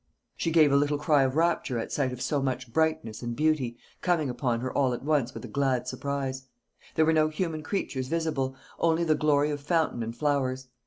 She 0.35 0.49
gave 0.49 0.71
a 0.71 0.75
little 0.77 0.97
cry 0.97 1.21
of 1.21 1.35
rapture 1.35 1.77
at 1.77 1.91
sight 1.91 2.11
of 2.11 2.23
so 2.23 2.41
much 2.41 2.73
brightness 2.73 3.21
and 3.21 3.35
beauty, 3.35 3.77
coming 4.01 4.31
upon 4.31 4.61
her 4.61 4.73
all 4.75 4.95
at 4.95 5.03
once 5.03 5.35
with 5.35 5.45
a 5.45 5.47
glad 5.47 5.87
surprise. 5.87 6.47
There 6.95 7.05
were 7.05 7.13
no 7.13 7.27
human 7.27 7.61
creatures 7.61 8.07
visible; 8.07 8.55
only 8.79 9.03
the 9.03 9.13
glory 9.13 9.51
of 9.51 9.61
fountain 9.61 10.01
and 10.01 10.17
flowers. 10.17 10.69